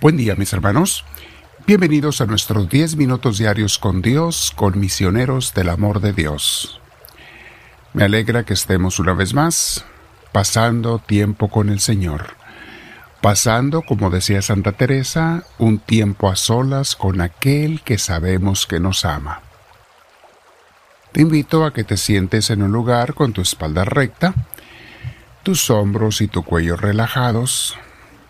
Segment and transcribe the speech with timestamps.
[0.00, 1.04] Buen día mis hermanos.
[1.66, 6.80] Bienvenidos a nuestros 10 minutos diarios con Dios, con misioneros del amor de Dios.
[7.94, 9.84] Me alegra que estemos una vez más
[10.30, 12.36] pasando tiempo con el Señor.
[13.20, 19.04] Pasando, como decía Santa Teresa, un tiempo a solas con aquel que sabemos que nos
[19.04, 19.40] ama.
[21.10, 24.32] Te invito a que te sientes en un lugar con tu espalda recta,
[25.42, 27.76] tus hombros y tu cuello relajados,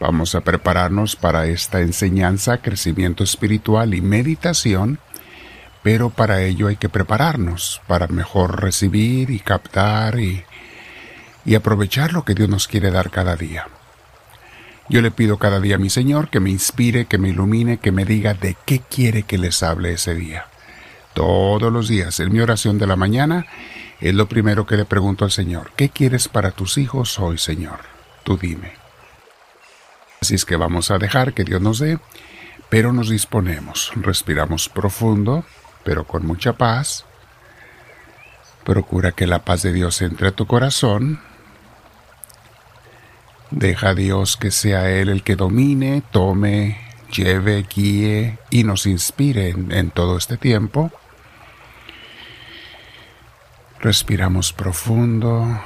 [0.01, 5.01] Vamos a prepararnos para esta enseñanza, crecimiento espiritual y meditación,
[5.83, 10.45] pero para ello hay que prepararnos para mejor recibir y captar y,
[11.57, 13.67] aprovechar lo que Dios nos quiere dar cada día.
[14.89, 17.91] Yo le pido cada día a mi Señor que me inspire, que me ilumine, que
[17.91, 20.47] me diga de qué quiere que les hable ese día.
[21.15, 23.47] Todos los días, en mi oración de la mañana,
[24.01, 25.73] es lo primero que le pregunto al Señor.
[25.75, 27.81] ¿Qué quieres para tus hijos hoy, Señor?
[28.25, 28.88] Tú dime.
[30.31, 31.99] Es que vamos a dejar que Dios nos dé,
[32.69, 35.45] pero nos disponemos, respiramos profundo,
[35.85, 37.07] pero con mucha paz.
[38.65, 41.21] Procura que la paz de Dios entre a tu corazón.
[43.51, 46.79] Deja a Dios que sea Él el que domine, tome,
[47.11, 50.93] lleve, guíe y nos inspire en todo este tiempo.
[53.81, 55.59] Respiramos profundo,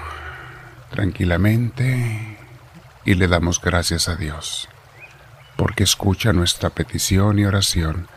[0.91, 2.32] tranquilamente
[3.05, 4.69] y le damos gracias a Dios,
[5.57, 8.09] porque escucha nuestra petición y oración.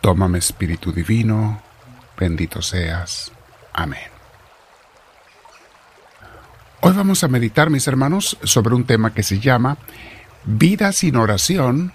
[0.00, 1.62] Tómame Espíritu Divino,
[2.18, 3.32] bendito seas.
[3.72, 4.10] Amén.
[6.80, 9.78] Hoy vamos a meditar, mis hermanos, sobre un tema que se llama
[10.44, 11.92] Vida sin oración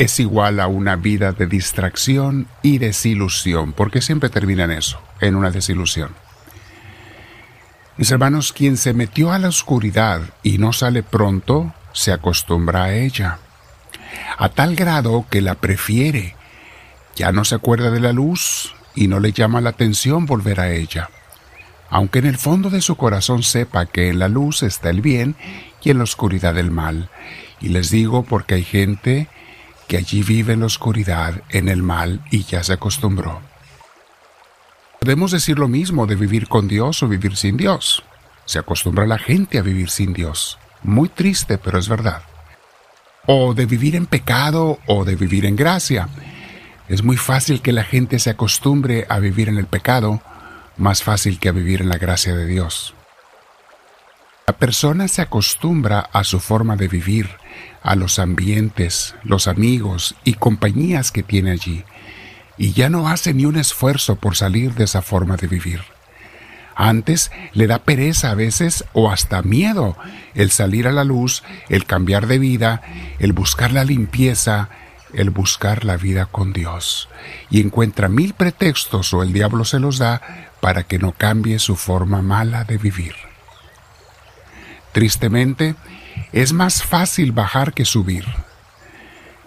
[0.00, 5.36] es igual a una vida de distracción y desilusión, porque siempre termina en eso, en
[5.36, 6.14] una desilusión.
[8.00, 12.94] Mis hermanos, quien se metió a la oscuridad y no sale pronto, se acostumbra a
[12.94, 13.40] ella,
[14.38, 16.34] a tal grado que la prefiere.
[17.14, 20.72] Ya no se acuerda de la luz y no le llama la atención volver a
[20.72, 21.10] ella,
[21.90, 25.36] aunque en el fondo de su corazón sepa que en la luz está el bien
[25.82, 27.10] y en la oscuridad el mal.
[27.60, 29.28] Y les digo porque hay gente
[29.88, 33.42] que allí vive en la oscuridad, en el mal, y ya se acostumbró.
[35.00, 38.02] Podemos decir lo mismo de vivir con Dios o vivir sin Dios.
[38.44, 40.58] Se acostumbra la gente a vivir sin Dios.
[40.82, 42.22] Muy triste, pero es verdad.
[43.26, 46.10] O de vivir en pecado o de vivir en gracia.
[46.86, 50.20] Es muy fácil que la gente se acostumbre a vivir en el pecado,
[50.76, 52.92] más fácil que a vivir en la gracia de Dios.
[54.46, 57.30] La persona se acostumbra a su forma de vivir,
[57.82, 61.84] a los ambientes, los amigos y compañías que tiene allí,
[62.60, 65.80] y ya no hace ni un esfuerzo por salir de esa forma de vivir.
[66.76, 69.96] Antes le da pereza a veces o hasta miedo
[70.34, 72.82] el salir a la luz, el cambiar de vida,
[73.18, 74.68] el buscar la limpieza,
[75.14, 77.08] el buscar la vida con Dios.
[77.48, 80.20] Y encuentra mil pretextos o el diablo se los da
[80.60, 83.14] para que no cambie su forma mala de vivir.
[84.92, 85.76] Tristemente,
[86.32, 88.26] es más fácil bajar que subir.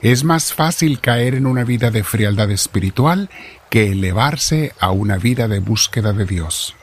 [0.03, 3.29] Es más fácil caer en una vida de frialdad espiritual
[3.69, 6.75] que elevarse a una vida de búsqueda de Dios.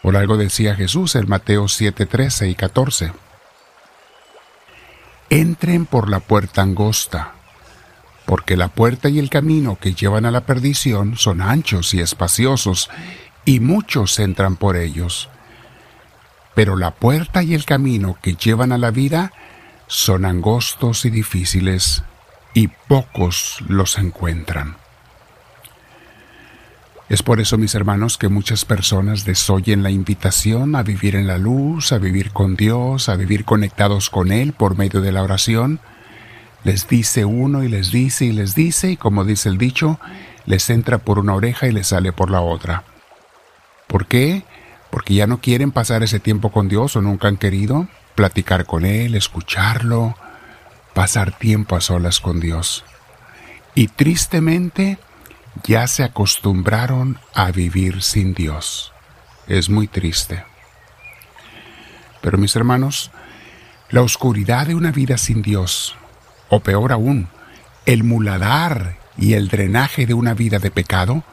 [0.00, 3.12] Por algo decía Jesús en Mateo 7, 13 y 14.
[5.28, 7.34] Entren por la puerta angosta,
[8.24, 12.88] porque la puerta y el camino que llevan a la perdición son anchos y espaciosos,
[13.44, 15.28] y muchos entran por ellos.
[16.54, 19.30] Pero la puerta y el camino que llevan a la vida
[19.88, 22.02] son angostos y difíciles,
[22.54, 24.76] y pocos los encuentran.
[27.08, 31.36] Es por eso, mis hermanos, que muchas personas desoyen la invitación a vivir en la
[31.36, 35.80] luz, a vivir con Dios, a vivir conectados con Él por medio de la oración.
[36.62, 40.00] Les dice uno y les dice y les dice, y como dice el dicho,
[40.46, 42.84] les entra por una oreja y les sale por la otra.
[43.86, 44.44] ¿Por qué?
[44.90, 48.86] Porque ya no quieren pasar ese tiempo con Dios o nunca han querido platicar con
[48.86, 50.16] Él, escucharlo,
[50.94, 52.84] pasar tiempo a solas con Dios.
[53.74, 54.98] Y tristemente
[55.64, 58.92] ya se acostumbraron a vivir sin Dios.
[59.46, 60.44] Es muy triste.
[62.22, 63.10] Pero mis hermanos,
[63.90, 65.96] la oscuridad de una vida sin Dios,
[66.48, 67.28] o peor aún,
[67.84, 71.24] el muladar y el drenaje de una vida de pecado,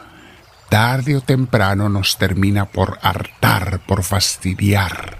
[0.69, 5.19] tarde o temprano nos termina por hartar, por fastidiar.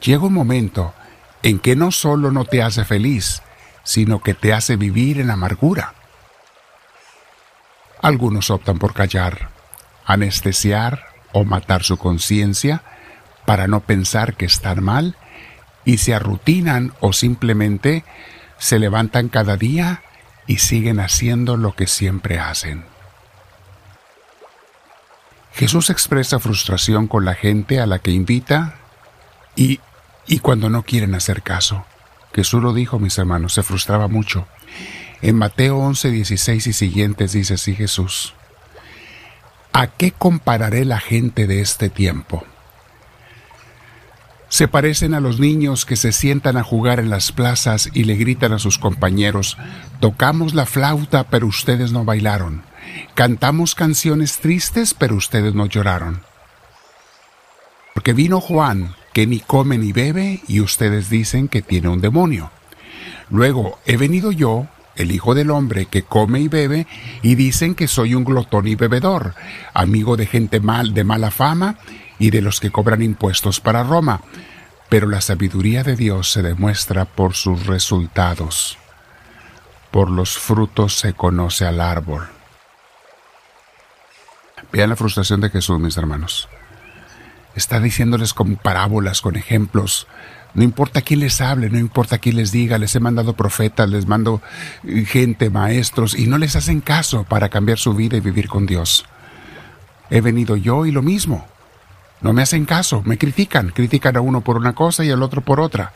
[0.00, 0.94] Llega un momento
[1.42, 3.42] en que no solo no te hace feliz,
[3.84, 5.94] sino que te hace vivir en amargura.
[8.02, 9.50] Algunos optan por callar,
[10.04, 12.82] anestesiar o matar su conciencia
[13.44, 15.16] para no pensar que están mal
[15.84, 18.04] y se arrutinan o simplemente
[18.58, 20.02] se levantan cada día
[20.46, 22.84] y siguen haciendo lo que siempre hacen.
[25.54, 28.74] Jesús expresa frustración con la gente a la que invita
[29.54, 29.80] y,
[30.26, 31.84] y cuando no quieren hacer caso.
[32.34, 34.46] Jesús lo dijo, mis hermanos, se frustraba mucho.
[35.22, 38.34] En Mateo 11, 16 y siguientes dice así Jesús,
[39.72, 42.44] ¿A qué compararé la gente de este tiempo?
[44.48, 48.14] Se parecen a los niños que se sientan a jugar en las plazas y le
[48.14, 49.58] gritan a sus compañeros,
[50.00, 52.62] tocamos la flauta pero ustedes no bailaron,
[53.14, 56.22] cantamos canciones tristes pero ustedes no lloraron.
[57.92, 62.50] Porque vino Juan, que ni come ni bebe, y ustedes dicen que tiene un demonio.
[63.30, 66.86] Luego he venido yo, el Hijo del Hombre, que come y bebe,
[67.22, 69.34] y dicen que soy un glotón y bebedor,
[69.72, 71.78] amigo de gente mal, de mala fama,
[72.18, 74.20] y de los que cobran impuestos para Roma.
[74.90, 78.76] Pero la sabiduría de Dios se demuestra por sus resultados.
[79.92, 82.28] Por los frutos se conoce al árbol.
[84.72, 86.50] Vean la frustración de Jesús, mis hermanos.
[87.56, 90.06] Está diciéndoles con parábolas, con ejemplos.
[90.52, 94.06] No importa quién les hable, no importa quién les diga, les he mandado profetas, les
[94.06, 94.42] mando
[95.06, 99.06] gente, maestros, y no les hacen caso para cambiar su vida y vivir con Dios.
[100.10, 101.46] He venido yo y lo mismo.
[102.20, 105.40] No me hacen caso, me critican, critican a uno por una cosa y al otro
[105.40, 105.92] por otra.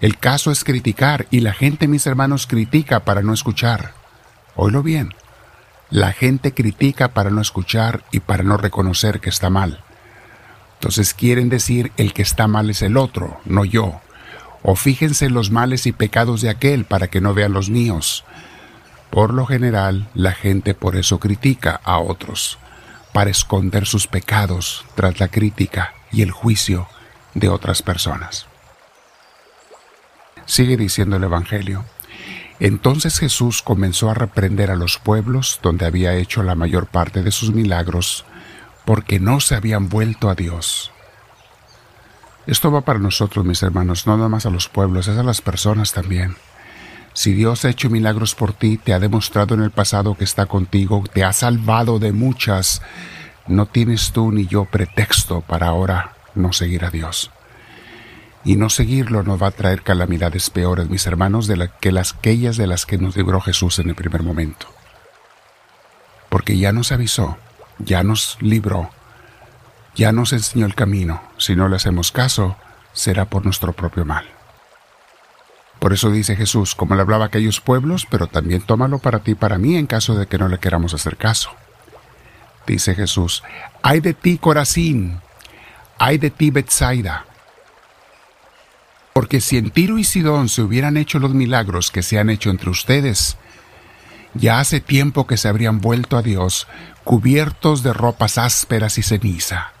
[0.00, 3.94] El caso es criticar y la gente, mis hermanos, critica para no escuchar.
[4.54, 5.14] Oílo bien.
[5.90, 9.84] La gente critica para no escuchar y para no reconocer que está mal.
[10.86, 14.00] Entonces quieren decir el que está mal es el otro, no yo.
[14.62, 18.24] O fíjense en los males y pecados de aquel para que no vean los míos.
[19.10, 22.58] Por lo general, la gente por eso critica a otros
[23.12, 26.86] para esconder sus pecados tras la crítica y el juicio
[27.34, 28.46] de otras personas.
[30.44, 31.84] Sigue diciendo el Evangelio.
[32.60, 37.32] Entonces Jesús comenzó a reprender a los pueblos donde había hecho la mayor parte de
[37.32, 38.24] sus milagros,
[38.86, 40.92] porque no se habían vuelto a Dios.
[42.46, 45.42] Esto va para nosotros, mis hermanos, no nada más a los pueblos, es a las
[45.42, 46.36] personas también.
[47.12, 50.46] Si Dios ha hecho milagros por ti, te ha demostrado en el pasado que está
[50.46, 52.82] contigo, te ha salvado de muchas,
[53.48, 57.32] no tienes tú ni yo pretexto para ahora no seguir a Dios.
[58.44, 62.56] Y no seguirlo nos va a traer calamidades peores, mis hermanos, de que las aquellas
[62.56, 64.68] de las que nos libró Jesús en el primer momento.
[66.28, 67.38] Porque ya nos avisó,
[67.78, 68.90] ya nos libró,
[69.94, 71.22] ya nos enseñó el camino.
[71.38, 72.56] Si no le hacemos caso,
[72.92, 74.26] será por nuestro propio mal.
[75.78, 79.32] Por eso dice Jesús, como le hablaba a aquellos pueblos, pero también tómalo para ti
[79.32, 81.50] y para mí en caso de que no le queramos hacer caso.
[82.66, 83.42] Dice Jesús,
[83.82, 85.20] ay de ti Corazín,
[85.98, 87.26] ay de ti Betsaida.
[89.12, 92.50] Porque si en Tiro y Sidón se hubieran hecho los milagros que se han hecho
[92.50, 93.36] entre ustedes,
[94.38, 96.66] ya hace tiempo que se habrían vuelto a Dios
[97.04, 99.72] cubiertos de ropas ásperas y ceniza.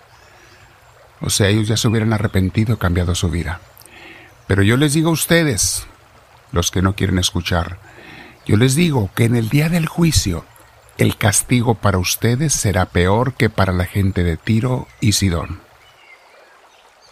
[1.20, 3.60] O sea, ellos ya se hubieran arrepentido y cambiado su vida.
[4.46, 5.86] Pero yo les digo a ustedes,
[6.52, 7.78] los que no quieren escuchar,
[8.46, 10.44] yo les digo que en el día del juicio
[10.98, 15.60] el castigo para ustedes será peor que para la gente de Tiro y Sidón.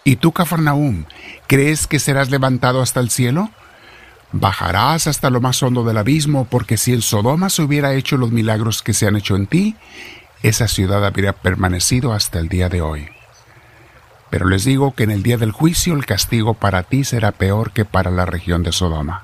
[0.04, 1.06] ¿Y tú, Cafarnaúm,
[1.46, 3.50] crees que serás levantado hasta el cielo?
[4.36, 8.32] Bajarás hasta lo más hondo del abismo, porque si en Sodoma se hubiera hecho los
[8.32, 9.76] milagros que se han hecho en ti,
[10.42, 13.08] esa ciudad habría permanecido hasta el día de hoy.
[14.30, 17.70] Pero les digo que en el día del juicio el castigo para ti será peor
[17.70, 19.22] que para la región de Sodoma.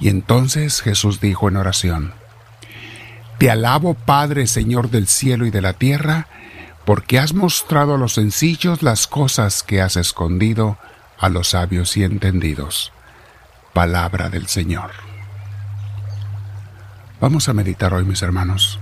[0.00, 2.14] Y entonces Jesús dijo en oración,
[3.36, 6.28] Te alabo Padre, Señor del cielo y de la tierra,
[6.86, 10.78] porque has mostrado a los sencillos las cosas que has escondido
[11.18, 12.90] a los sabios y entendidos.
[13.78, 14.90] Palabra del Señor.
[17.20, 18.80] Vamos a meditar hoy, mis hermanos.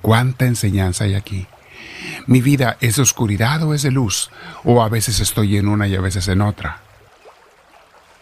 [0.00, 1.46] ¿Cuánta enseñanza hay aquí?
[2.26, 4.30] Mi vida es de oscuridad o es de luz,
[4.64, 6.78] o a veces estoy en una y a veces en otra.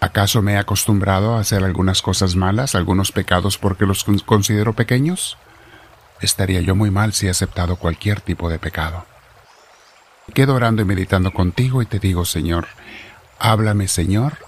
[0.00, 5.38] ¿Acaso me he acostumbrado a hacer algunas cosas malas, algunos pecados porque los considero pequeños?
[6.20, 9.06] Estaría yo muy mal si he aceptado cualquier tipo de pecado.
[10.34, 12.66] Quedo orando y meditando contigo y te digo, Señor,
[13.38, 14.47] háblame, Señor,